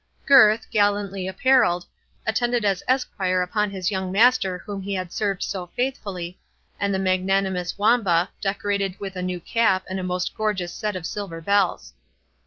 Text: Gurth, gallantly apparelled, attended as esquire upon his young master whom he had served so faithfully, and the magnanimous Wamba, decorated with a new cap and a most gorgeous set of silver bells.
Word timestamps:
Gurth, 0.25 0.65
gallantly 0.71 1.27
apparelled, 1.27 1.85
attended 2.25 2.65
as 2.65 2.81
esquire 2.87 3.43
upon 3.43 3.69
his 3.69 3.91
young 3.91 4.11
master 4.11 4.57
whom 4.57 4.81
he 4.81 4.95
had 4.95 5.11
served 5.13 5.43
so 5.43 5.67
faithfully, 5.75 6.39
and 6.79 6.91
the 6.91 6.97
magnanimous 6.97 7.77
Wamba, 7.77 8.31
decorated 8.41 8.99
with 8.99 9.15
a 9.15 9.21
new 9.21 9.39
cap 9.39 9.85
and 9.87 9.99
a 9.99 10.03
most 10.03 10.33
gorgeous 10.33 10.73
set 10.73 10.95
of 10.95 11.05
silver 11.05 11.39
bells. 11.39 11.93